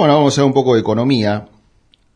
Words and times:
Bueno, 0.00 0.14
vamos 0.14 0.38
a 0.38 0.40
ver 0.40 0.46
un 0.46 0.54
poco 0.54 0.72
de 0.72 0.80
economía. 0.80 1.46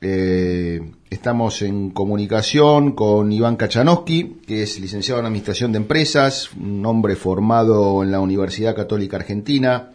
Eh, 0.00 0.80
estamos 1.10 1.60
en 1.60 1.90
comunicación 1.90 2.92
con 2.92 3.30
Iván 3.30 3.56
Kachanowski, 3.56 4.40
que 4.46 4.62
es 4.62 4.80
licenciado 4.80 5.20
en 5.20 5.26
Administración 5.26 5.70
de 5.70 5.76
Empresas, 5.76 6.50
un 6.54 6.86
hombre 6.86 7.14
formado 7.14 8.02
en 8.02 8.10
la 8.10 8.20
Universidad 8.20 8.74
Católica 8.74 9.18
Argentina, 9.18 9.90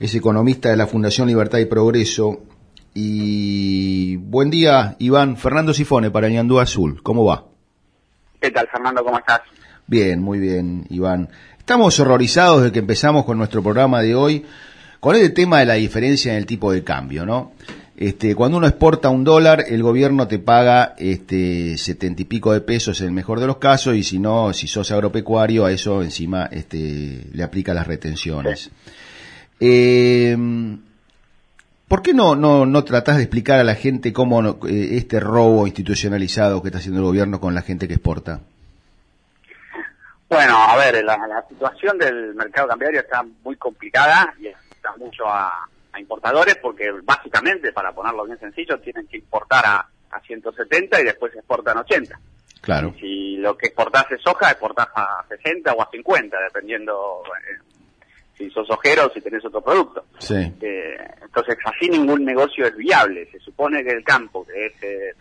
es 0.00 0.14
economista 0.14 0.70
de 0.70 0.78
la 0.78 0.86
Fundación 0.86 1.28
Libertad 1.28 1.58
y 1.58 1.66
Progreso. 1.66 2.40
Y 2.94 4.16
buen 4.16 4.48
día, 4.48 4.96
Iván. 4.98 5.36
Fernando 5.36 5.74
Sifone 5.74 6.10
para 6.10 6.30
Ñandú 6.30 6.60
Azul. 6.60 7.02
¿Cómo 7.02 7.26
va? 7.26 7.44
¿Qué 8.40 8.50
tal, 8.50 8.68
Fernando? 8.68 9.04
¿Cómo 9.04 9.18
estás? 9.18 9.42
Bien, 9.86 10.22
muy 10.22 10.38
bien, 10.38 10.86
Iván. 10.88 11.28
Estamos 11.58 12.00
horrorizados 12.00 12.62
de 12.62 12.72
que 12.72 12.78
empezamos 12.78 13.26
con 13.26 13.36
nuestro 13.36 13.62
programa 13.62 14.00
de 14.00 14.14
hoy 14.14 14.46
con 15.00 15.16
el 15.16 15.32
tema 15.34 15.60
de 15.60 15.66
la 15.66 15.74
diferencia 15.74 16.32
en 16.32 16.38
el 16.38 16.46
tipo 16.46 16.72
de 16.72 16.84
cambio, 16.84 17.26
¿no? 17.26 17.52
Este, 17.96 18.34
cuando 18.34 18.58
uno 18.58 18.66
exporta 18.66 19.08
un 19.08 19.24
dólar, 19.24 19.64
el 19.68 19.82
gobierno 19.82 20.28
te 20.28 20.38
paga 20.38 20.94
este 20.98 21.78
setenta 21.78 22.22
y 22.22 22.26
pico 22.26 22.52
de 22.52 22.60
pesos 22.60 23.00
en 23.00 23.06
el 23.06 23.12
mejor 23.12 23.40
de 23.40 23.46
los 23.46 23.56
casos, 23.56 23.96
y 23.96 24.02
si 24.02 24.18
no, 24.18 24.52
si 24.52 24.66
sos 24.66 24.90
agropecuario, 24.90 25.64
a 25.64 25.72
eso 25.72 26.02
encima 26.02 26.46
este, 26.52 27.26
le 27.32 27.42
aplica 27.42 27.72
las 27.72 27.86
retenciones. 27.86 28.70
Eh, 29.60 30.36
¿Por 31.88 32.02
qué 32.02 32.12
no, 32.12 32.34
no, 32.34 32.66
no 32.66 32.84
tratás 32.84 33.16
de 33.16 33.22
explicar 33.22 33.60
a 33.60 33.64
la 33.64 33.76
gente 33.76 34.12
cómo 34.12 34.58
eh, 34.66 34.96
este 34.96 35.20
robo 35.20 35.66
institucionalizado 35.66 36.60
que 36.60 36.68
está 36.68 36.78
haciendo 36.78 37.00
el 37.00 37.06
gobierno 37.06 37.40
con 37.40 37.54
la 37.54 37.62
gente 37.62 37.86
que 37.86 37.94
exporta? 37.94 38.40
Bueno, 40.28 40.56
a 40.56 40.76
ver, 40.76 41.04
la, 41.04 41.44
situación 41.48 41.96
del 41.98 42.34
mercado 42.34 42.66
cambiario 42.66 43.00
está 43.00 43.24
muy 43.44 43.54
complicada 43.54 44.34
y 44.40 44.48
mucho 44.96 45.26
a, 45.26 45.68
importadores 45.98 46.56
porque 46.56 46.90
básicamente, 47.02 47.72
para 47.72 47.90
ponerlo 47.90 48.26
bien 48.26 48.38
sencillo, 48.38 48.78
tienen 48.80 49.06
que 49.06 49.16
importar 49.16 49.64
a, 49.64 49.88
a 50.10 50.20
170 50.20 51.00
y 51.00 51.04
después 51.04 51.34
exportan 51.34 51.78
80. 51.78 52.20
Claro. 52.60 52.92
si 52.98 53.36
lo 53.36 53.56
que 53.56 53.68
exportás 53.68 54.10
es 54.10 54.20
soja, 54.20 54.50
exportás 54.50 54.88
a 54.96 55.24
60 55.28 55.72
o 55.72 55.82
a 55.82 55.88
50, 55.88 56.36
dependiendo 56.40 57.22
eh, 57.48 57.58
si 58.36 58.50
sos 58.50 58.68
ojero 58.70 59.06
o 59.06 59.10
si 59.10 59.20
tenés 59.20 59.44
otro 59.44 59.60
producto. 59.60 60.04
Sí. 60.18 60.52
Eh, 60.60 60.96
entonces, 61.22 61.56
así 61.64 61.88
ningún 61.88 62.24
negocio 62.24 62.66
es 62.66 62.76
viable. 62.76 63.30
Se 63.30 63.38
supone 63.38 63.84
que 63.84 63.92
el 63.92 64.02
campo, 64.02 64.44
que 64.44 64.66
es 64.66 64.82
eh, 64.82 65.14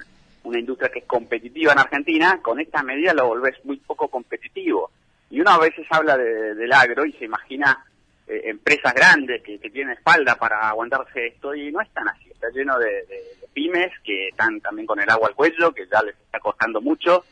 una 0.43 0.59
industria 0.59 0.89
que 0.89 0.99
es 0.99 1.05
competitiva 1.05 1.73
en 1.73 1.80
Argentina, 1.80 2.39
con 2.41 2.59
esta 2.59 2.81
medida 2.81 3.13
lo 3.13 3.27
volvés 3.27 3.63
muy 3.63 3.77
poco 3.77 4.08
competitivo. 4.08 4.89
Y 5.30 5.39
uno 5.39 5.52
a 5.52 5.59
veces 5.59 5.86
habla 5.89 6.17
del 6.17 6.71
agro 6.73 7.05
y 7.05 7.13
se 7.13 7.25
imagina 7.25 7.86
eh, 8.36 8.50
empresas 8.50 8.94
grandes 8.94 9.41
que, 9.41 9.58
tienen 9.69 9.94
espalda 9.94 10.36
para 10.36 10.69
aguantarse 10.69 11.28
esto 11.28 11.53
y 11.53 11.72
no 11.72 11.81
están 11.81 12.08
así. 12.08 12.30
Está 12.31 12.47
lleno 12.50 12.77
de, 12.77 13.05
pymes 13.53 13.92
que 14.03 14.30
están 14.30 14.59
también 14.61 14.86
con 14.86 15.00
el 15.00 15.09
agua 15.09 15.30
al 15.30 15.36
cuello, 15.36 15.72
que 15.73 15.88
ya 15.92 16.02
les 16.02 16.16
está 16.16 16.39
costando 16.39 16.81
mucho 16.81 17.23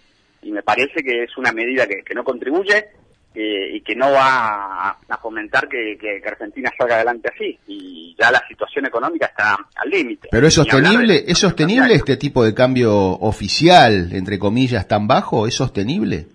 y 0.42 0.52
me 0.52 0.64
parece 0.64 1.02
que 1.04 1.24
es 1.24 1.38
una 1.38 1.52
medida 1.52 1.88
que, 1.88 2.14
no 2.14 2.24
contribuye 2.24 2.86
eh, 3.34 3.76
y 3.76 3.82
que 3.82 3.96
no 3.96 4.12
va 4.12 4.90
a, 4.90 5.18
fomentar 5.22 5.68
que, 5.70 6.22
Argentina 6.26 6.70
salga 6.78 6.96
adelante 6.96 7.32
así. 7.34 7.58
Y 7.68 8.16
ya 8.20 8.30
la 8.30 8.46
situación 8.48 8.86
económica 8.86 9.28
está 9.28 9.58
al 9.76 9.90
límite. 9.90 10.28
Pero 10.32 10.48
es 10.48 10.54
sostenible, 10.54 11.24
¿es 11.28 11.38
sostenible 11.38 11.94
este 11.94 12.18
tipo 12.18 12.44
de 12.44 12.54
cambio 12.54 12.94
oficial, 12.94 14.10
entre 14.12 14.38
comillas, 14.38 14.88
tan 14.88 15.08
bajo? 15.08 15.48
¿Es 15.48 15.56
sostenible? 15.56 16.28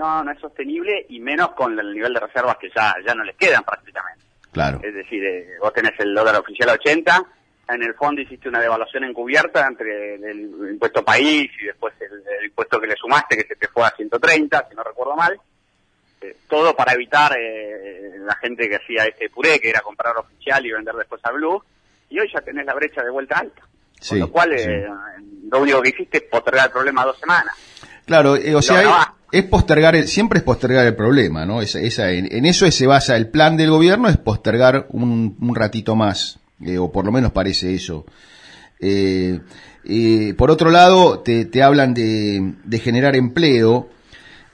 No, 0.00 0.24
no 0.24 0.32
es 0.32 0.40
sostenible 0.40 1.04
y 1.10 1.20
menos 1.20 1.50
con 1.50 1.78
el 1.78 1.92
nivel 1.92 2.14
de 2.14 2.20
reservas 2.20 2.56
que 2.58 2.70
ya, 2.74 2.94
ya 3.06 3.14
no 3.14 3.22
les 3.22 3.36
quedan 3.36 3.62
prácticamente. 3.62 4.24
Claro. 4.50 4.80
Es 4.82 4.94
decir, 4.94 5.22
eh, 5.22 5.58
vos 5.60 5.72
tenés 5.74 5.92
el 5.98 6.14
dólar 6.14 6.36
oficial 6.36 6.70
a 6.70 6.72
80, 6.72 7.24
en 7.68 7.82
el 7.82 7.94
fondo 7.94 8.22
hiciste 8.22 8.48
una 8.48 8.60
devaluación 8.60 9.04
encubierta 9.04 9.66
entre 9.66 10.14
el, 10.14 10.50
impuesto 10.72 11.04
país 11.04 11.50
y 11.60 11.66
después 11.66 11.94
el, 12.00 12.46
impuesto 12.46 12.80
que 12.80 12.86
le 12.86 12.96
sumaste 12.96 13.36
que 13.36 13.46
se 13.46 13.54
te 13.54 13.68
fue 13.68 13.84
a 13.84 13.90
130, 13.90 14.68
si 14.68 14.74
no 14.74 14.82
recuerdo 14.82 15.14
mal. 15.14 15.38
Eh, 16.22 16.36
todo 16.48 16.74
para 16.74 16.94
evitar 16.94 17.36
eh, 17.38 18.12
la 18.18 18.34
gente 18.36 18.68
que 18.68 18.76
hacía 18.76 19.04
este 19.04 19.28
puré, 19.28 19.60
que 19.60 19.70
era 19.70 19.80
comprar 19.80 20.16
oficial 20.16 20.64
y 20.64 20.72
vender 20.72 20.94
después 20.94 21.20
a 21.24 21.30
Blue. 21.30 21.62
Y 22.08 22.18
hoy 22.18 22.28
ya 22.32 22.40
tenés 22.40 22.66
la 22.66 22.74
brecha 22.74 23.02
de 23.02 23.10
vuelta 23.10 23.38
alta. 23.38 23.62
con 24.08 24.18
lo 24.18 24.30
cual, 24.30 24.50
lo 25.48 25.60
único 25.60 25.80
que 25.82 25.90
hiciste 25.90 26.18
es 26.18 26.24
postergar 26.24 26.66
el 26.66 26.72
problema 26.72 27.04
dos 27.04 27.18
semanas. 27.18 27.54
Claro, 28.04 28.32
o 28.32 28.62
sea, 28.62 29.14
es 29.32 29.44
postergar, 29.44 30.06
siempre 30.06 30.38
es 30.38 30.44
postergar 30.44 30.86
el 30.86 30.94
problema, 30.94 31.46
¿no? 31.46 31.62
Esa, 31.62 32.10
en, 32.10 32.44
eso 32.46 32.70
se 32.70 32.86
basa 32.86 33.16
el 33.16 33.28
plan 33.28 33.56
del 33.56 33.70
gobierno, 33.70 34.08
es 34.08 34.16
postergar 34.16 34.86
un, 34.90 35.54
ratito 35.54 35.94
más, 35.94 36.38
eh, 36.60 36.78
o 36.78 36.90
por 36.90 37.04
lo 37.04 37.12
menos 37.12 37.32
parece 37.32 37.74
eso. 37.74 38.06
Eh, 38.80 39.40
por 40.36 40.50
otro 40.50 40.70
lado, 40.70 41.20
te, 41.20 41.62
hablan 41.62 41.94
de, 41.94 42.80
generar 42.82 43.14
empleo, 43.14 43.88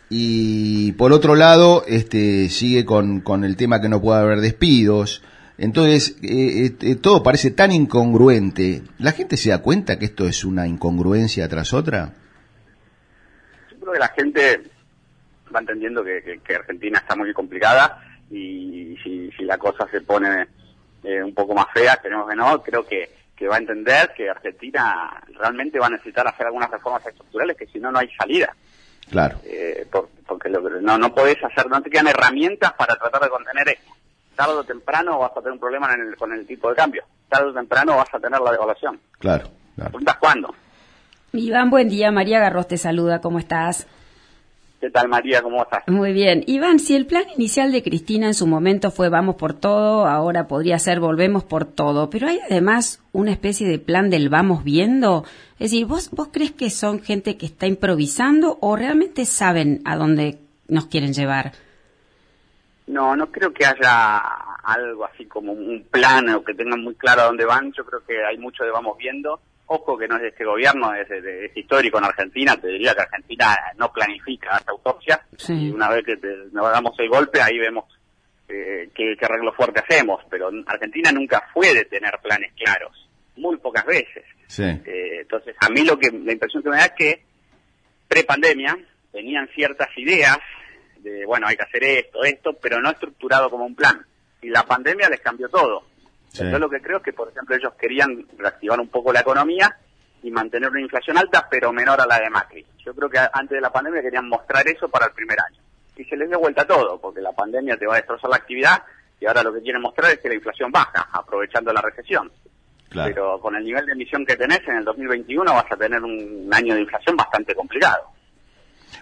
y 0.08 0.92
por 0.92 1.12
otro 1.12 1.34
lado, 1.34 1.84
este, 1.88 2.48
sigue 2.48 2.84
con, 2.84 3.20
con 3.20 3.44
el 3.44 3.56
tema 3.56 3.80
que 3.80 3.88
no 3.88 4.00
puede 4.00 4.20
haber 4.20 4.40
despidos. 4.40 5.22
Entonces, 5.58 6.16
eh, 6.22 6.96
todo 7.00 7.22
parece 7.22 7.50
tan 7.50 7.72
incongruente. 7.72 8.82
¿La 8.98 9.12
gente 9.12 9.36
se 9.36 9.50
da 9.50 9.58
cuenta 9.58 9.98
que 9.98 10.04
esto 10.04 10.28
es 10.28 10.44
una 10.44 10.68
incongruencia 10.68 11.48
tras 11.48 11.72
otra? 11.72 12.14
Creo 13.86 13.92
que 13.92 13.98
la 13.98 14.08
gente 14.08 14.62
va 15.54 15.60
entendiendo 15.60 16.02
que, 16.02 16.54
Argentina 16.54 16.98
está 16.98 17.14
muy 17.14 17.32
complicada 17.32 18.02
y 18.30 18.96
si, 19.02 19.30
la 19.44 19.58
cosa 19.58 19.86
se 19.88 20.00
pone 20.00 20.48
eh, 21.04 21.22
un 21.22 21.32
poco 21.32 21.54
más 21.54 21.66
fea, 21.72 21.96
tenemos 21.96 22.28
que 22.28 22.34
no, 22.34 22.60
creo 22.62 22.84
que, 22.84 23.14
va 23.48 23.56
a 23.56 23.58
entender 23.58 24.12
que 24.16 24.28
Argentina 24.28 25.22
realmente 25.38 25.78
va 25.78 25.86
a 25.86 25.90
necesitar 25.90 26.26
hacer 26.26 26.46
algunas 26.46 26.70
reformas 26.70 27.06
estructurales 27.06 27.56
que 27.56 27.66
si 27.66 27.78
no, 27.78 27.92
no 27.92 27.98
hay 28.00 28.10
salida. 28.18 28.56
Claro. 29.08 29.36
Eh, 29.44 29.86
porque 30.26 30.48
no, 30.48 30.98
no 30.98 31.14
podés 31.14 31.36
hacer, 31.44 31.68
no 31.68 31.80
te 31.80 31.90
quedan 31.90 32.08
herramientas 32.08 32.72
para 32.72 32.96
tratar 32.96 33.22
de 33.22 33.28
contener 33.28 33.68
esto. 33.68 33.92
Tarde 34.34 34.54
o 34.54 34.64
temprano 34.64 35.20
vas 35.20 35.30
a 35.30 35.40
tener 35.40 35.52
un 35.52 35.60
problema 35.60 35.94
con 36.18 36.32
el 36.32 36.44
tipo 36.44 36.70
de 36.70 36.74
cambio. 36.74 37.04
Tarde 37.28 37.50
o 37.50 37.54
temprano 37.54 37.96
vas 37.96 38.12
a 38.12 38.18
tener 38.18 38.40
la 38.40 38.50
devaluación. 38.50 38.98
Claro. 39.20 39.48
claro. 39.76 39.92
cuándo? 40.18 40.54
Iván, 41.32 41.70
buen 41.70 41.88
día. 41.88 42.10
María 42.10 42.40
Garros 42.40 42.68
te 42.68 42.78
saluda. 42.78 43.20
¿Cómo 43.20 43.38
estás? 43.38 43.86
¿Qué 44.80 44.90
tal, 44.90 45.08
María? 45.08 45.42
¿Cómo 45.42 45.62
estás? 45.62 45.82
Muy 45.88 46.12
bien. 46.12 46.44
Iván, 46.46 46.78
si 46.78 46.94
el 46.94 47.06
plan 47.06 47.24
inicial 47.34 47.72
de 47.72 47.82
Cristina 47.82 48.26
en 48.26 48.34
su 48.34 48.46
momento 48.46 48.90
fue 48.90 49.08
vamos 49.08 49.36
por 49.36 49.54
todo, 49.54 50.06
ahora 50.06 50.46
podría 50.46 50.78
ser 50.78 51.00
volvemos 51.00 51.44
por 51.44 51.64
todo, 51.64 52.10
pero 52.10 52.28
hay 52.28 52.40
además 52.48 53.02
una 53.12 53.32
especie 53.32 53.66
de 53.66 53.78
plan 53.78 54.10
del 54.10 54.28
vamos 54.28 54.64
viendo. 54.64 55.24
Es 55.54 55.70
decir, 55.70 55.86
¿vos, 55.86 56.10
vos 56.10 56.28
crees 56.30 56.52
que 56.52 56.70
son 56.70 57.00
gente 57.00 57.36
que 57.38 57.46
está 57.46 57.66
improvisando 57.66 58.58
o 58.60 58.76
realmente 58.76 59.24
saben 59.24 59.80
a 59.86 59.96
dónde 59.96 60.38
nos 60.68 60.86
quieren 60.86 61.14
llevar? 61.14 61.52
No, 62.86 63.16
no 63.16 63.26
creo 63.32 63.52
que 63.52 63.64
haya 63.64 64.18
algo 64.62 65.06
así 65.06 65.24
como 65.24 65.52
un 65.52 65.84
plan 65.90 66.28
o 66.30 66.44
que 66.44 66.54
tengan 66.54 66.82
muy 66.82 66.94
claro 66.94 67.22
a 67.22 67.26
dónde 67.26 67.46
van. 67.46 67.72
Yo 67.72 67.84
creo 67.84 68.04
que 68.06 68.24
hay 68.24 68.36
mucho 68.38 68.62
de 68.62 68.70
vamos 68.70 68.96
viendo 68.98 69.40
Ojo 69.68 69.98
que 69.98 70.06
no 70.06 70.16
es 70.16 70.22
de 70.22 70.28
este 70.28 70.44
gobierno, 70.44 70.94
es, 70.94 71.08
histórico 71.56 71.98
en 71.98 72.04
Argentina. 72.04 72.56
Te 72.56 72.68
diría 72.68 72.94
que 72.94 73.02
Argentina 73.02 73.56
no 73.76 73.92
planifica 73.92 74.56
esta 74.58 74.72
autopsia. 74.72 75.20
Y 75.48 75.70
una 75.70 75.88
vez 75.88 76.04
que 76.04 76.16
nos 76.52 76.70
damos 76.70 76.94
el 76.98 77.08
golpe, 77.08 77.42
ahí 77.42 77.58
vemos 77.58 77.84
eh, 78.48 78.88
qué, 78.94 79.16
arreglo 79.20 79.52
fuerte 79.52 79.80
hacemos. 79.80 80.22
Pero 80.30 80.50
Argentina 80.66 81.10
nunca 81.10 81.48
fue 81.52 81.74
de 81.74 81.84
tener 81.84 82.18
planes 82.22 82.52
claros. 82.54 83.08
Muy 83.36 83.56
pocas 83.56 83.84
veces. 83.84 84.24
Eh, 84.58 85.20
entonces, 85.22 85.56
a 85.60 85.68
mí 85.68 85.84
lo 85.84 85.98
que 85.98 86.10
la 86.10 86.32
impresión 86.32 86.62
que 86.62 86.70
me 86.70 86.76
da 86.76 86.86
es 86.86 86.92
que 86.92 87.22
pre-pandemia 88.08 88.78
tenían 89.10 89.48
ciertas 89.54 89.88
ideas 89.96 90.38
de, 90.98 91.24
bueno, 91.26 91.46
hay 91.46 91.56
que 91.56 91.64
hacer 91.64 91.84
esto, 91.84 92.22
esto, 92.24 92.52
pero 92.60 92.80
no 92.80 92.90
estructurado 92.90 93.50
como 93.50 93.66
un 93.66 93.74
plan. 93.74 94.04
Y 94.42 94.48
la 94.48 94.62
pandemia 94.64 95.08
les 95.08 95.20
cambió 95.20 95.48
todo. 95.48 95.84
Yo 96.38 96.58
lo 96.58 96.68
que 96.68 96.80
creo 96.80 96.98
es 96.98 97.02
que, 97.02 97.12
por 97.12 97.28
ejemplo, 97.28 97.56
ellos 97.56 97.72
querían 97.78 98.26
reactivar 98.36 98.80
un 98.80 98.88
poco 98.88 99.12
la 99.12 99.20
economía 99.20 99.76
y 100.22 100.30
mantener 100.30 100.70
una 100.70 100.80
inflación 100.80 101.18
alta, 101.18 101.46
pero 101.50 101.72
menor 101.72 102.00
a 102.00 102.06
la 102.06 102.18
de 102.18 102.30
Macri. 102.30 102.66
Yo 102.84 102.94
creo 102.94 103.08
que 103.08 103.18
antes 103.18 103.56
de 103.56 103.60
la 103.60 103.70
pandemia 103.70 104.02
querían 104.02 104.28
mostrar 104.28 104.66
eso 104.68 104.88
para 104.88 105.06
el 105.06 105.12
primer 105.12 105.38
año. 105.40 105.60
Y 105.96 106.04
se 106.04 106.16
les 106.16 106.28
dio 106.28 106.38
vuelta 106.38 106.66
todo, 106.66 106.98
porque 107.00 107.20
la 107.20 107.32
pandemia 107.32 107.76
te 107.76 107.86
va 107.86 107.94
a 107.94 107.96
destrozar 107.96 108.30
la 108.30 108.36
actividad 108.36 108.82
y 109.20 109.26
ahora 109.26 109.42
lo 109.42 109.52
que 109.52 109.62
quieren 109.62 109.80
mostrar 109.80 110.12
es 110.12 110.18
que 110.18 110.28
la 110.28 110.34
inflación 110.34 110.70
baja, 110.70 111.08
aprovechando 111.12 111.72
la 111.72 111.80
recesión. 111.80 112.30
Pero 112.92 113.40
con 113.40 113.54
el 113.56 113.64
nivel 113.64 113.84
de 113.84 113.92
emisión 113.92 114.24
que 114.24 114.36
tenés 114.36 114.60
en 114.66 114.76
el 114.76 114.84
2021 114.84 115.52
vas 115.52 115.70
a 115.70 115.76
tener 115.76 116.02
un 116.02 116.48
año 116.52 116.74
de 116.74 116.80
inflación 116.80 117.16
bastante 117.16 117.54
complicado. 117.54 118.04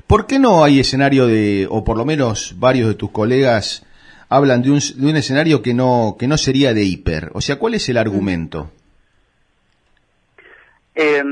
¿Por 0.07 0.27
qué 0.27 0.39
no 0.39 0.65
hay 0.65 0.81
escenario 0.81 1.27
de, 1.27 1.67
o 1.71 1.85
por 1.85 1.97
lo 1.97 2.05
menos 2.05 2.55
varios 2.59 2.89
de 2.89 2.95
tus 2.95 3.11
colegas 3.11 3.87
hablan 4.29 4.63
de 4.63 4.71
un, 4.71 4.79
de 4.79 5.07
un 5.07 5.17
escenario 5.17 5.63
que 5.63 5.75
no, 5.75 6.17
que 6.19 6.27
no 6.27 6.37
sería 6.37 6.75
de 6.75 6.83
hiper. 6.83 7.31
O 7.35 7.41
sea, 7.41 7.57
¿cuál 7.57 7.75
es 7.75 7.89
el 7.89 7.97
argumento? 7.97 8.71
Eh, 10.95 11.23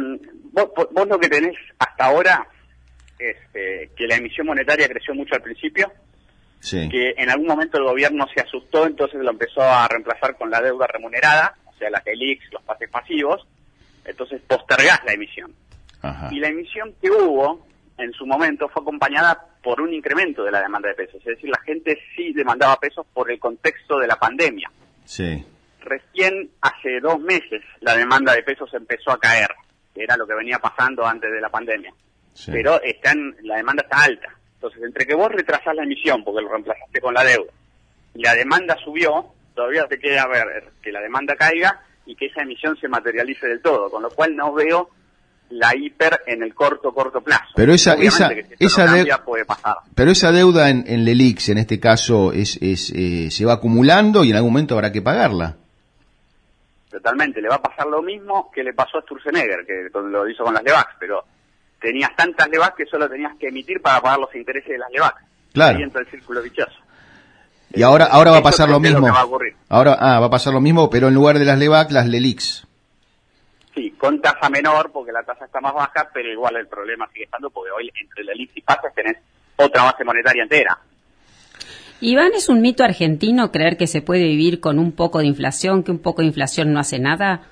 vos, 0.52 0.70
lo 0.94 1.18
que 1.18 1.28
tenés 1.28 1.56
hasta 1.78 2.04
ahora 2.06 2.46
es 3.18 3.36
eh, 3.54 3.90
que 3.96 4.06
la 4.06 4.16
emisión 4.16 4.46
monetaria 4.46 4.88
creció 4.88 5.14
mucho 5.14 5.34
al 5.34 5.42
principio, 5.42 5.92
que 6.60 7.14
en 7.16 7.28
algún 7.28 7.46
momento 7.46 7.78
el 7.78 7.84
gobierno 7.84 8.26
se 8.34 8.40
asustó, 8.40 8.86
entonces 8.86 9.20
lo 9.20 9.30
empezó 9.30 9.62
a 9.62 9.86
reemplazar 9.88 10.36
con 10.36 10.50
la 10.50 10.60
deuda 10.60 10.86
remunerada, 10.86 11.56
o 11.66 11.76
sea, 11.76 11.90
las 11.90 12.06
ELIX, 12.06 12.52
los 12.52 12.62
pases 12.62 12.88
pasivos, 12.88 13.46
entonces 14.04 14.40
postergás 14.46 15.00
la 15.04 15.12
emisión. 15.12 15.52
Y 16.32 16.40
la 16.40 16.48
emisión 16.48 16.94
que 17.00 17.08
hubo 17.10 17.64
en 18.02 18.12
su 18.12 18.26
momento 18.26 18.68
fue 18.68 18.82
acompañada 18.82 19.38
por 19.62 19.80
un 19.80 19.92
incremento 19.92 20.44
de 20.44 20.50
la 20.50 20.60
demanda 20.60 20.88
de 20.88 20.94
pesos, 20.94 21.16
es 21.20 21.36
decir, 21.36 21.50
la 21.50 21.60
gente 21.60 21.98
sí 22.16 22.32
demandaba 22.32 22.76
pesos 22.76 23.06
por 23.12 23.30
el 23.30 23.38
contexto 23.38 23.98
de 23.98 24.06
la 24.06 24.16
pandemia. 24.16 24.70
Sí. 25.04 25.44
Recién 25.80 26.50
hace 26.60 27.00
dos 27.00 27.20
meses 27.20 27.62
la 27.80 27.96
demanda 27.96 28.34
de 28.34 28.42
pesos 28.42 28.72
empezó 28.74 29.10
a 29.12 29.18
caer, 29.18 29.48
que 29.94 30.02
era 30.02 30.16
lo 30.16 30.26
que 30.26 30.34
venía 30.34 30.58
pasando 30.58 31.06
antes 31.06 31.30
de 31.30 31.40
la 31.40 31.48
pandemia. 31.48 31.92
Pero 32.46 32.80
están, 32.82 33.36
la 33.42 33.56
demanda 33.56 33.82
está 33.82 34.04
alta. 34.04 34.28
Entonces, 34.54 34.82
entre 34.82 35.06
que 35.06 35.14
vos 35.14 35.30
retrasás 35.30 35.74
la 35.74 35.82
emisión 35.82 36.24
porque 36.24 36.42
lo 36.42 36.48
reemplazaste 36.48 37.00
con 37.00 37.14
la 37.14 37.24
deuda 37.24 37.52
y 38.14 38.22
la 38.22 38.34
demanda 38.34 38.76
subió, 38.82 39.26
todavía 39.54 39.86
te 39.86 39.98
queda 39.98 40.26
ver 40.26 40.70
que 40.82 40.92
la 40.92 41.00
demanda 41.00 41.34
caiga 41.36 41.80
y 42.06 42.14
que 42.16 42.26
esa 42.26 42.42
emisión 42.42 42.76
se 42.76 42.88
materialice 42.88 43.46
del 43.46 43.62
todo, 43.62 43.90
con 43.90 44.02
lo 44.02 44.10
cual 44.10 44.36
no 44.36 44.52
veo 44.52 44.90
la 45.52 45.74
hiper 45.76 46.22
en 46.26 46.42
el 46.42 46.54
corto 46.54 46.92
corto 46.92 47.20
plazo. 47.20 47.52
Pero 47.54 47.72
esa 47.72 47.94
esa 47.94 48.30
esa 48.58 48.92
deuda 48.92 49.24
puede 49.24 49.44
pasar. 49.44 49.76
Pero 49.94 50.10
esa 50.10 50.32
deuda 50.32 50.70
en, 50.70 50.84
en 50.86 51.04
Lelix 51.04 51.48
en 51.48 51.58
este 51.58 51.78
caso 51.78 52.32
es, 52.32 52.58
es 52.60 52.90
eh, 52.94 53.30
se 53.30 53.44
va 53.44 53.54
acumulando 53.54 54.24
y 54.24 54.30
en 54.30 54.36
algún 54.36 54.52
momento 54.52 54.74
habrá 54.74 54.92
que 54.92 55.02
pagarla. 55.02 55.56
Totalmente, 56.90 57.40
le 57.40 57.48
va 57.48 57.56
a 57.56 57.62
pasar 57.62 57.86
lo 57.86 58.02
mismo 58.02 58.50
que 58.54 58.62
le 58.62 58.74
pasó 58.74 58.98
a 58.98 59.02
Sturzenegger, 59.02 59.64
que 59.66 59.88
lo 59.94 60.28
hizo 60.28 60.44
con 60.44 60.52
las 60.52 60.62
Levax, 60.62 60.96
pero 61.00 61.24
tenías 61.80 62.14
tantas 62.14 62.48
Levax 62.48 62.76
que 62.76 62.86
solo 62.86 63.08
tenías 63.08 63.32
que 63.38 63.48
emitir 63.48 63.80
para 63.80 64.00
pagar 64.00 64.18
los 64.18 64.34
intereses 64.34 64.68
de 64.68 64.78
las 64.78 64.90
Levax. 64.90 65.22
Claro. 65.54 65.78
Ahí 65.78 65.82
entra 65.84 66.02
el 66.02 66.08
círculo 66.08 66.42
dichoso. 66.42 66.82
Y 67.74 67.82
ahora, 67.82 68.06
ahora 68.06 68.32
va 68.32 68.38
a 68.38 68.42
pasar 68.42 68.68
lo 68.68 68.80
mismo. 68.80 69.08
ahora, 69.68 69.96
ah, 69.98 70.20
va 70.20 70.26
a 70.26 70.30
pasar 70.30 70.52
lo 70.52 70.60
mismo, 70.60 70.90
pero 70.90 71.08
en 71.08 71.14
lugar 71.14 71.38
de 71.38 71.44
las 71.44 71.58
LEVAC, 71.58 71.90
las 71.90 72.06
LELIX. 72.06 72.66
Sí, 73.74 73.90
con 73.92 74.20
tasa 74.20 74.50
menor, 74.50 74.90
porque 74.92 75.12
la 75.12 75.22
tasa 75.22 75.46
está 75.46 75.60
más 75.60 75.72
baja, 75.72 76.08
pero 76.12 76.30
igual 76.30 76.56
el 76.56 76.66
problema 76.66 77.08
sigue 77.12 77.24
estando, 77.24 77.48
porque 77.50 77.70
hoy 77.70 77.90
entre 78.00 78.24
LELIX 78.24 78.56
y 78.56 78.60
PASAS 78.60 78.94
tenés 78.94 79.16
otra 79.56 79.84
base 79.84 80.04
monetaria 80.04 80.42
entera. 80.42 80.78
Iván, 82.00 82.32
¿es 82.34 82.48
un 82.48 82.60
mito 82.60 82.82
argentino 82.82 83.52
creer 83.52 83.76
que 83.76 83.86
se 83.86 84.02
puede 84.02 84.24
vivir 84.24 84.60
con 84.60 84.78
un 84.78 84.92
poco 84.92 85.20
de 85.20 85.26
inflación, 85.26 85.84
que 85.84 85.92
un 85.92 86.00
poco 86.00 86.20
de 86.20 86.28
inflación 86.28 86.72
no 86.72 86.80
hace 86.80 86.98
nada? 86.98 87.42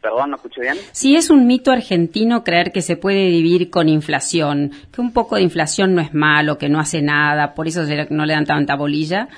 Perdón, 0.00 0.30
no 0.30 0.36
escuché 0.36 0.60
bien. 0.60 0.76
Si 0.92 1.16
es 1.16 1.30
un 1.30 1.46
mito 1.46 1.72
argentino 1.72 2.44
creer 2.44 2.70
que 2.70 2.82
se 2.82 2.96
puede 2.96 3.28
vivir 3.28 3.70
con 3.70 3.88
inflación, 3.88 4.70
que 4.92 5.00
un 5.00 5.12
poco 5.12 5.36
de 5.36 5.42
inflación 5.42 5.94
no 5.94 6.00
es 6.00 6.14
malo, 6.14 6.58
que 6.58 6.68
no 6.68 6.78
hace 6.78 7.02
nada, 7.02 7.54
por 7.54 7.66
eso 7.66 7.82
no 8.10 8.26
le 8.26 8.34
dan 8.34 8.44
tanta 8.44 8.76
bolilla. 8.76 9.28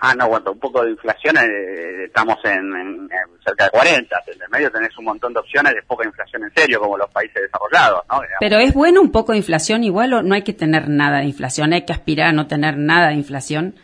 Ah, 0.00 0.14
no, 0.14 0.28
bueno, 0.28 0.52
un 0.52 0.58
poco 0.60 0.84
de 0.84 0.92
inflación, 0.92 1.36
eh, 1.38 2.04
estamos 2.04 2.36
en, 2.44 3.08
cerca 3.44 3.64
de 3.64 3.70
40, 3.70 4.22
en 4.28 4.42
el 4.42 4.48
medio 4.48 4.70
tenés 4.70 4.96
un 4.96 5.06
montón 5.06 5.32
de 5.32 5.40
opciones 5.40 5.74
de 5.74 5.82
poca 5.82 6.06
inflación 6.06 6.44
en 6.44 6.54
serio, 6.54 6.78
como 6.78 6.96
los 6.96 7.10
países 7.10 7.42
desarrollados, 7.42 8.04
¿no? 8.08 8.20
Pero 8.38 8.58
es 8.58 8.72
bueno 8.72 9.00
un 9.00 9.10
poco 9.10 9.32
de 9.32 9.38
inflación 9.38 9.82
igual 9.82 10.12
o 10.12 10.22
no 10.22 10.34
hay 10.34 10.42
que 10.42 10.52
tener 10.52 10.88
nada 10.88 11.18
de 11.18 11.24
inflación, 11.24 11.72
hay 11.72 11.84
que 11.84 11.92
aspirar 11.92 12.28
a 12.28 12.32
no 12.32 12.46
tener 12.46 12.76
nada 12.76 13.08
de 13.08 13.14
inflación. 13.14 13.74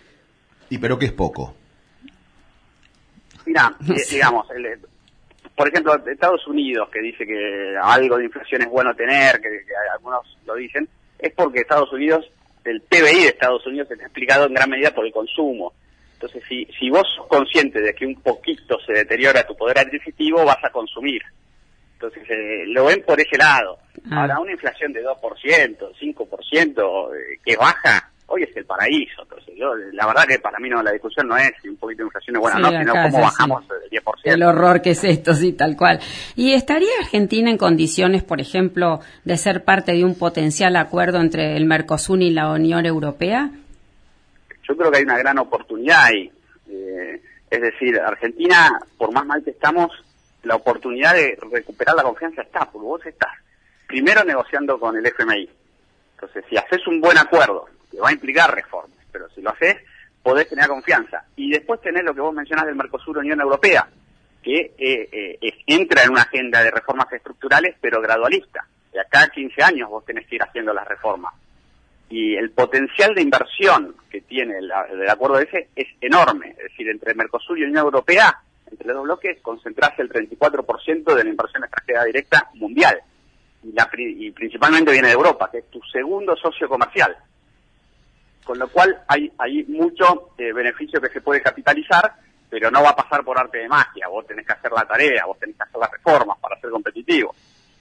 ¿Y 0.70 0.78
pero 0.78 0.98
qué 0.98 1.06
es 1.06 1.12
poco? 1.12 1.56
Mira, 3.46 3.74
eh, 3.88 4.02
digamos, 4.08 4.48
el, 4.52 4.78
por 5.56 5.68
ejemplo, 5.68 5.94
Estados 6.06 6.46
Unidos, 6.46 6.88
que 6.90 7.00
dice 7.00 7.26
que 7.26 7.76
algo 7.80 8.18
de 8.18 8.24
inflación 8.24 8.62
es 8.62 8.68
bueno 8.68 8.94
tener, 8.94 9.40
que, 9.40 9.48
algunos 9.92 10.36
lo 10.46 10.54
dicen, 10.54 10.88
es 11.18 11.32
porque 11.32 11.60
Estados 11.60 11.92
Unidos, 11.92 12.28
el 12.64 12.80
PBI 12.80 13.22
de 13.22 13.28
Estados 13.28 13.64
Unidos 13.66 13.90
está 13.90 14.04
explicado 14.04 14.46
en 14.46 14.54
gran 14.54 14.68
medida 14.68 14.92
por 14.92 15.06
el 15.06 15.12
consumo. 15.12 15.72
Entonces, 16.24 16.48
si, 16.48 16.64
si 16.78 16.88
vos 16.88 17.02
sos 17.14 17.26
consciente 17.26 17.82
de 17.82 17.94
que 17.94 18.06
un 18.06 18.14
poquito 18.14 18.78
se 18.86 18.94
deteriora 18.94 19.46
tu 19.46 19.54
poder 19.54 19.78
adquisitivo, 19.78 20.42
vas 20.42 20.62
a 20.64 20.70
consumir. 20.70 21.20
Entonces, 21.92 22.22
eh, 22.30 22.64
lo 22.68 22.86
ven 22.86 23.02
por 23.06 23.20
ese 23.20 23.36
lado. 23.36 23.76
Ah. 24.10 24.22
Ahora, 24.22 24.40
una 24.40 24.52
inflación 24.52 24.94
de 24.94 25.04
2%, 25.04 25.92
5%, 26.00 27.14
eh, 27.14 27.40
que 27.44 27.56
baja, 27.56 28.10
hoy 28.28 28.44
es 28.44 28.56
el 28.56 28.64
paraíso. 28.64 29.22
Entonces, 29.22 29.54
yo, 29.54 29.74
la 29.92 30.06
verdad 30.06 30.24
que 30.26 30.38
para 30.38 30.58
mí 30.58 30.70
no, 30.70 30.82
la 30.82 30.92
discusión 30.92 31.28
no 31.28 31.36
es 31.36 31.52
si 31.60 31.68
un 31.68 31.76
poquito 31.76 31.98
de 31.98 32.06
inflación 32.06 32.36
es 32.36 32.40
buena 32.40 32.58
no, 32.58 32.70
sino 32.70 32.92
cómo 32.94 33.20
bajamos 33.20 33.64
el 33.84 34.00
10%. 34.00 34.02
El 34.24 34.42
horror 34.44 34.80
que 34.80 34.90
es 34.90 35.04
esto, 35.04 35.34
sí, 35.34 35.52
tal 35.52 35.76
cual. 35.76 36.00
¿Y 36.36 36.54
estaría 36.54 36.88
Argentina 37.02 37.50
en 37.50 37.58
condiciones, 37.58 38.22
por 38.22 38.40
ejemplo, 38.40 39.00
de 39.24 39.36
ser 39.36 39.64
parte 39.64 39.92
de 39.92 40.06
un 40.06 40.14
potencial 40.14 40.76
acuerdo 40.76 41.20
entre 41.20 41.54
el 41.58 41.66
Mercosur 41.66 42.22
y 42.22 42.30
la 42.30 42.50
Unión 42.50 42.86
Europea? 42.86 43.50
Yo 44.66 44.76
creo 44.76 44.90
que 44.90 44.98
hay 44.98 45.04
una 45.04 45.18
gran 45.18 45.38
oportunidad 45.38 46.04
ahí. 46.04 46.30
Eh, 46.68 47.22
es 47.50 47.60
decir, 47.60 47.98
Argentina, 48.00 48.80
por 48.98 49.12
más 49.12 49.24
mal 49.26 49.44
que 49.44 49.50
estamos, 49.50 49.92
la 50.42 50.56
oportunidad 50.56 51.14
de 51.14 51.38
recuperar 51.50 51.94
la 51.94 52.02
confianza 52.02 52.42
está, 52.42 52.70
porque 52.70 52.86
vos 52.86 53.06
estás 53.06 53.32
primero 53.86 54.24
negociando 54.24 54.78
con 54.78 54.96
el 54.96 55.06
FMI. 55.06 55.48
Entonces, 56.14 56.44
si 56.48 56.56
haces 56.56 56.86
un 56.86 57.00
buen 57.00 57.18
acuerdo 57.18 57.66
que 57.90 58.00
va 58.00 58.08
a 58.08 58.12
implicar 58.12 58.54
reformas, 58.54 58.98
pero 59.12 59.28
si 59.30 59.40
lo 59.40 59.50
haces, 59.50 59.76
podés 60.22 60.48
tener 60.48 60.66
confianza. 60.68 61.24
Y 61.36 61.50
después 61.50 61.80
tenés 61.80 62.02
lo 62.02 62.14
que 62.14 62.20
vos 62.20 62.34
mencionás 62.34 62.66
del 62.66 62.74
Mercosur 62.74 63.18
Unión 63.18 63.40
Europea, 63.40 63.86
que 64.42 64.74
eh, 64.78 65.38
eh, 65.40 65.62
entra 65.66 66.02
en 66.02 66.10
una 66.10 66.22
agenda 66.22 66.62
de 66.62 66.70
reformas 66.70 67.12
estructurales, 67.12 67.76
pero 67.80 68.00
gradualista. 68.00 68.66
De 68.92 69.00
acá 69.00 69.22
a 69.22 69.28
15 69.28 69.62
años 69.62 69.90
vos 69.90 70.04
tenés 70.04 70.26
que 70.26 70.36
ir 70.36 70.42
haciendo 70.42 70.72
las 70.72 70.86
reformas. 70.86 71.34
Y 72.14 72.36
el 72.36 72.50
potencial 72.50 73.12
de 73.12 73.22
inversión 73.22 73.96
que 74.08 74.20
tiene 74.20 74.58
el, 74.58 74.70
el 74.92 75.10
acuerdo 75.10 75.40
ese 75.40 75.68
es 75.74 75.88
enorme. 76.00 76.50
Es 76.50 76.70
decir, 76.70 76.88
entre 76.88 77.12
Mercosur 77.14 77.58
y 77.58 77.64
Unión 77.64 77.84
Europea, 77.84 78.40
entre 78.70 78.86
los 78.86 78.96
dos 78.96 79.04
bloques, 79.04 79.40
concentrarse 79.42 80.02
el 80.02 80.10
34% 80.10 81.12
de 81.12 81.24
la 81.24 81.30
inversión 81.30 81.64
extranjera 81.64 82.04
directa 82.04 82.50
mundial. 82.54 83.00
Y, 83.64 83.72
la, 83.72 83.90
y 83.96 84.30
principalmente 84.30 84.92
viene 84.92 85.08
de 85.08 85.14
Europa, 85.14 85.48
que 85.50 85.58
es 85.58 85.70
tu 85.70 85.80
segundo 85.92 86.36
socio 86.36 86.68
comercial 86.68 87.16
con 88.44 88.58
lo 88.58 88.68
cual 88.68 89.02
hay, 89.08 89.32
hay 89.38 89.64
mucho 89.64 90.32
eh, 90.36 90.52
beneficio 90.52 91.00
que 91.00 91.08
se 91.08 91.22
puede 91.22 91.40
capitalizar, 91.40 92.14
pero 92.48 92.70
no 92.70 92.82
va 92.82 92.90
a 92.90 92.96
pasar 92.96 93.24
por 93.24 93.38
arte 93.38 93.58
de 93.58 93.68
magia, 93.68 94.06
vos 94.06 94.26
tenés 94.26 94.46
que 94.46 94.52
hacer 94.52 94.70
la 94.70 94.84
tarea, 94.84 95.24
vos 95.24 95.38
tenés 95.38 95.56
que 95.56 95.62
hacer 95.62 95.80
las 95.80 95.90
reformas 95.90 96.38
para 96.38 96.60
ser 96.60 96.70
competitivo. 96.70 97.34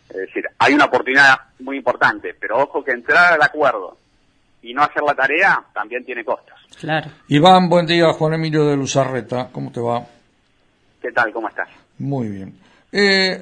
Es 0.09 0.15
decir, 0.15 0.45
hay 0.57 0.73
una 0.73 0.85
oportunidad 0.85 1.37
muy 1.59 1.77
importante, 1.77 2.33
pero 2.33 2.59
ojo 2.59 2.83
que 2.83 2.91
entrar 2.91 3.33
al 3.33 3.41
acuerdo 3.41 3.97
y 4.63 4.73
no 4.73 4.81
hacer 4.81 5.03
la 5.03 5.13
tarea 5.13 5.63
también 5.73 6.03
tiene 6.05 6.23
costos. 6.23 6.55
Claro. 6.79 7.11
Iván, 7.27 7.69
buen 7.69 7.85
día, 7.85 8.11
Juan 8.13 8.33
Emilio 8.33 8.65
de 8.65 8.77
Luzarreta, 8.77 9.49
¿cómo 9.51 9.71
te 9.71 9.81
va? 9.81 10.05
¿Qué 11.01 11.11
tal? 11.11 11.31
¿Cómo 11.33 11.49
estás? 11.49 11.67
Muy 11.99 12.29
bien. 12.29 12.57
Eh, 12.91 13.39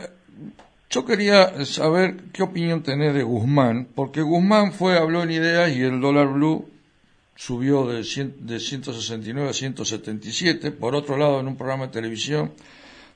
yo 0.89 1.05
quería 1.05 1.63
saber 1.65 2.15
qué 2.33 2.43
opinión 2.43 2.81
tenés 2.81 3.13
de 3.13 3.23
Guzmán, 3.23 3.87
porque 3.95 4.21
Guzmán 4.21 4.73
fue, 4.73 4.97
habló 4.97 5.23
en 5.23 5.31
ideas 5.31 5.71
y 5.71 5.83
el 5.83 6.01
dólar 6.01 6.27
blue 6.27 6.67
subió 7.35 7.85
de, 7.85 7.97
de 7.97 8.59
169 8.59 9.49
a 9.49 9.53
177. 9.53 10.71
Por 10.71 10.95
otro 10.95 11.17
lado, 11.17 11.39
en 11.39 11.47
un 11.47 11.55
programa 11.55 11.87
de 11.87 11.93
televisión 11.93 12.51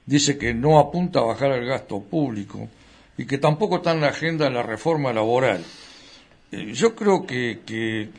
dice 0.06 0.38
que 0.38 0.54
no 0.54 0.80
apunta 0.80 1.20
a 1.20 1.24
bajar 1.24 1.52
el 1.52 1.66
gasto 1.66 2.02
público 2.02 2.70
y 3.18 3.26
que 3.26 3.40
tampoco 3.40 3.78
está 3.78 3.94
en 3.94 4.02
la 4.02 4.10
agenda 4.10 4.50
la 4.50 4.62
reforma 4.64 5.12
laboral. 5.12 5.64
Eh, 6.52 6.74
yo 6.74 6.96
creo 6.96 7.25
que, 7.25 7.62
que 7.66 8.10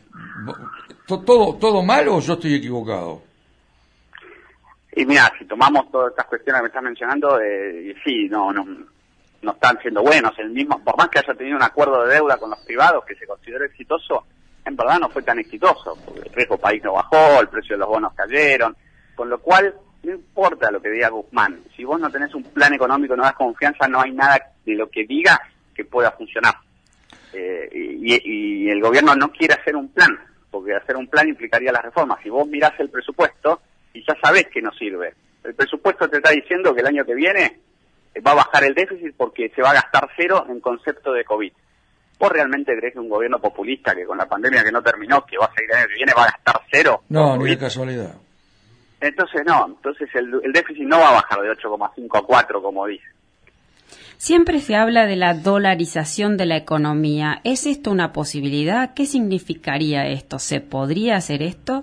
todo, 1.06 1.56
todo 1.56 1.82
malo 1.82 2.16
o 2.16 2.20
yo 2.20 2.34
estoy 2.34 2.54
equivocado. 2.54 3.22
Y 4.94 5.04
mira, 5.04 5.30
si 5.38 5.44
tomamos 5.44 5.90
todas 5.90 6.10
estas 6.10 6.26
cuestiones 6.26 6.60
que 6.60 6.62
me 6.62 6.68
estás 6.68 6.82
mencionando, 6.82 7.40
eh, 7.40 7.94
sí, 8.04 8.28
no, 8.30 8.52
no, 8.52 8.66
no 9.42 9.52
están 9.52 9.78
siendo 9.80 10.02
buenos. 10.02 10.32
El 10.38 10.50
mismo, 10.50 10.82
por 10.82 10.96
más 10.96 11.08
que 11.08 11.18
haya 11.18 11.34
tenido 11.34 11.56
un 11.56 11.62
acuerdo 11.62 12.06
de 12.06 12.14
deuda 12.14 12.38
con 12.38 12.50
los 12.50 12.58
privados 12.60 13.04
que 13.04 13.14
se 13.14 13.26
consideró 13.26 13.64
exitoso, 13.64 14.24
en 14.64 14.74
verdad 14.74 14.98
no 14.98 15.08
fue 15.10 15.22
tan 15.22 15.38
exitoso, 15.38 15.96
porque 16.04 16.28
el 16.28 16.34
riesgo 16.34 16.58
país 16.58 16.82
no 16.82 16.94
bajó, 16.94 17.40
el 17.40 17.48
precio 17.48 17.76
de 17.76 17.80
los 17.80 17.88
bonos 17.88 18.12
cayeron, 18.14 18.76
con 19.14 19.28
lo 19.28 19.38
cual 19.38 19.74
no 20.02 20.12
importa 20.12 20.70
lo 20.70 20.80
que 20.80 20.90
diga 20.90 21.08
Guzmán, 21.08 21.60
si 21.76 21.84
vos 21.84 22.00
no 22.00 22.10
tenés 22.10 22.34
un 22.34 22.42
plan 22.44 22.72
económico, 22.72 23.16
no 23.16 23.22
das 23.22 23.34
confianza, 23.34 23.86
no 23.88 24.00
hay 24.00 24.12
nada 24.12 24.38
de 24.64 24.74
lo 24.74 24.88
que 24.88 25.04
digas 25.04 25.38
que 25.74 25.84
pueda 25.84 26.10
funcionar. 26.12 26.54
Eh, 27.38 27.68
y, 27.72 28.68
el 28.70 28.80
gobierno 28.80 29.14
no 29.14 29.30
quiere 29.30 29.54
hacer 29.54 29.76
un 29.76 29.88
plan, 29.88 30.18
porque 30.50 30.74
hacer 30.74 30.96
un 30.96 31.06
plan 31.06 31.28
implicaría 31.28 31.70
las 31.70 31.84
reformas. 31.84 32.18
Si 32.22 32.30
vos 32.30 32.46
mirás 32.46 32.72
el 32.78 32.88
presupuesto 32.88 33.60
y 33.92 34.04
ya 34.06 34.16
sabés 34.22 34.48
que 34.48 34.62
no 34.62 34.72
sirve, 34.72 35.14
el 35.44 35.54
presupuesto 35.54 36.08
te 36.08 36.16
está 36.16 36.30
diciendo 36.30 36.74
que 36.74 36.80
el 36.80 36.86
año 36.86 37.04
que 37.04 37.14
viene 37.14 37.60
va 38.26 38.32
a 38.32 38.36
bajar 38.36 38.64
el 38.64 38.74
déficit 38.74 39.14
porque 39.16 39.50
se 39.54 39.62
va 39.62 39.70
a 39.70 39.74
gastar 39.74 40.08
cero 40.16 40.46
en 40.48 40.60
concepto 40.60 41.12
de 41.12 41.24
COVID. 41.24 41.52
¿Vos 42.18 42.32
realmente 42.32 42.76
crees 42.76 42.94
que 42.94 43.00
un 43.00 43.10
gobierno 43.10 43.38
populista 43.38 43.94
que 43.94 44.06
con 44.06 44.16
la 44.16 44.26
pandemia 44.26 44.64
que 44.64 44.72
no 44.72 44.82
terminó, 44.82 45.24
que 45.26 45.36
va 45.36 45.46
a 45.46 45.54
seguir 45.54 45.70
el 45.70 45.76
año 45.76 45.88
que 45.88 45.94
viene, 45.94 46.12
va 46.16 46.22
a 46.22 46.30
gastar 46.32 46.62
cero? 46.70 47.02
No, 47.10 47.36
ni 47.36 47.50
de 47.50 47.58
casualidad. 47.58 48.14
Entonces 49.00 49.42
no, 49.46 49.66
entonces 49.66 50.08
el, 50.14 50.52
déficit 50.52 50.84
no 50.84 50.98
va 50.98 51.10
a 51.10 51.14
bajar 51.14 51.42
de 51.42 51.50
8,5 51.50 52.18
a 52.18 52.22
4 52.22 52.62
como 52.62 52.86
dice. 52.86 53.04
Siempre 54.18 54.60
se 54.60 54.76
habla 54.76 55.06
de 55.06 55.16
la 55.16 55.34
dolarización 55.34 56.36
de 56.36 56.46
la 56.46 56.56
economía. 56.56 57.40
¿Es 57.44 57.66
esto 57.66 57.90
una 57.90 58.12
posibilidad? 58.12 58.94
¿Qué 58.94 59.06
significaría 59.06 60.06
esto? 60.06 60.38
¿Se 60.38 60.60
podría 60.60 61.16
hacer 61.16 61.42
esto? 61.42 61.82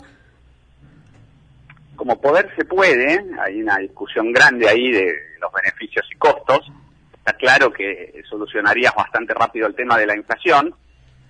como 2.03 2.19
poder 2.19 2.53
se 2.57 2.65
puede, 2.65 3.23
hay 3.39 3.61
una 3.61 3.77
discusión 3.77 4.33
grande 4.33 4.67
ahí 4.67 4.91
de 4.91 5.13
los 5.39 5.49
beneficios 5.53 6.05
y 6.11 6.17
costos, 6.17 6.69
está 7.15 7.31
claro 7.31 7.71
que 7.71 8.21
solucionarías 8.29 8.93
bastante 8.93 9.33
rápido 9.33 9.67
el 9.67 9.75
tema 9.75 9.97
de 9.97 10.07
la 10.07 10.15
inflación, 10.15 10.75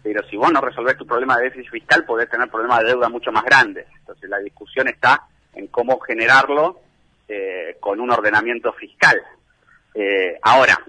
pero 0.01 0.27
si 0.27 0.36
vos 0.36 0.51
no 0.51 0.62
resolvés 0.62 0.98
tu 0.98 1.05
problema 1.05 1.38
de 1.38 1.43
déficit 1.43 1.72
fiscal, 1.72 2.05
podés 2.05 2.27
tener 2.27 2.50
problemas 2.50 2.79
de 2.79 2.86
deuda 2.88 3.07
mucho 3.07 3.31
más 3.31 3.43
grandes. 3.43 3.86
Entonces 4.00 4.27
la 4.27 4.39
discusión 4.39 4.88
está 4.88 5.27
en 5.53 5.67
cómo 5.67 6.00
generarlo 6.00 6.79
eh, 7.27 7.77
con 7.79 8.00
un 8.00 8.10
ordenamiento 8.10 8.74
fiscal. 8.74 9.22
Eh, 9.93 10.38
ahora, 10.41 10.79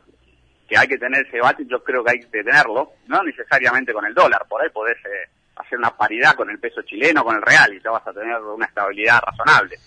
que 0.68 0.76
hay 0.76 0.88
que 0.88 0.98
tener 0.98 1.26
ese 1.26 1.36
debate, 1.36 1.64
yo 1.68 1.82
creo 1.82 2.02
que 2.02 2.12
hay 2.12 2.20
que 2.20 2.42
tenerlo, 2.42 2.92
no 3.06 3.22
necesariamente 3.22 3.92
con 3.92 4.06
el 4.06 4.14
dólar, 4.14 4.46
por 4.48 4.62
ahí 4.62 4.70
podés 4.70 4.96
eh, 4.98 5.28
hacer 5.56 5.78
una 5.78 5.90
paridad 5.96 6.34
con 6.34 6.50
el 6.50 6.58
peso 6.58 6.82
chileno, 6.82 7.24
con 7.24 7.36
el 7.36 7.42
real, 7.42 7.74
y 7.74 7.82
ya 7.82 7.90
vas 7.90 8.06
a 8.06 8.12
tener 8.12 8.36
una 8.40 8.66
estabilidad 8.66 9.20
razonable, 9.20 9.78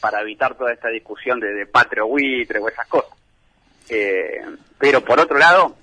para 0.00 0.20
evitar 0.20 0.54
toda 0.54 0.72
esta 0.72 0.88
discusión 0.88 1.40
de, 1.40 1.52
de 1.54 1.66
patrio 1.66 2.06
buitre 2.06 2.58
o 2.58 2.68
esas 2.68 2.86
cosas. 2.86 3.16
Eh, 3.88 4.44
pero 4.78 5.02
por 5.02 5.18
otro 5.18 5.38
lado, 5.38 5.74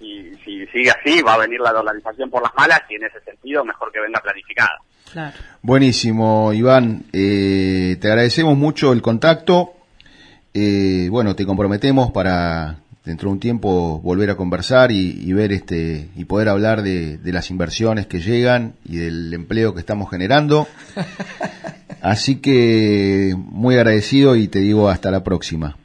y 0.00 0.34
si 0.44 0.66
sigue 0.66 0.90
así, 0.90 1.22
va 1.22 1.34
a 1.34 1.38
venir 1.38 1.60
la 1.60 1.72
dolarización 1.72 2.30
por 2.30 2.42
las 2.42 2.54
malas, 2.54 2.82
y 2.88 2.96
en 2.96 3.04
ese 3.04 3.20
sentido, 3.20 3.64
mejor 3.64 3.92
que 3.92 4.00
venga 4.00 4.20
planificada. 4.20 4.78
Buenísimo, 5.62 6.52
Iván. 6.52 7.04
Eh, 7.12 7.96
te 8.00 8.08
agradecemos 8.08 8.56
mucho 8.56 8.92
el 8.92 9.00
contacto. 9.00 9.74
Eh, 10.56 11.08
bueno, 11.10 11.34
te 11.34 11.44
comprometemos 11.44 12.12
para 12.12 12.76
dentro 13.04 13.28
de 13.28 13.32
un 13.32 13.40
tiempo 13.40 13.98
volver 13.98 14.30
a 14.30 14.36
conversar 14.36 14.92
y, 14.92 15.32
ver 15.32 15.52
este 15.52 16.08
y 16.14 16.24
poder 16.24 16.48
hablar 16.48 16.82
de, 16.82 17.18
las 17.24 17.50
inversiones 17.50 18.06
que 18.06 18.20
llegan 18.20 18.74
y 18.84 18.96
del 18.96 19.34
empleo 19.34 19.74
que 19.74 19.80
estamos 19.80 20.08
generando. 20.08 20.68
Así 22.00 22.40
que 22.40 23.34
muy 23.36 23.74
agradecido 23.76 24.36
y 24.36 24.46
te 24.46 24.60
digo 24.60 24.88
hasta 24.88 25.10
la 25.10 25.24
próxima. 25.24 25.76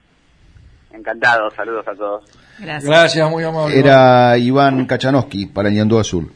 Encantado, 0.93 1.49
saludos 1.51 1.88
a 1.88 1.95
todos. 1.95 2.23
Gracias, 2.59 3.29
muy 3.29 3.43
amable. 3.43 3.79
Era 3.79 4.38
Iván 4.38 4.85
Kachanowski 4.85 5.47
para 5.47 5.69
el 5.69 5.97
Azul. 5.97 6.31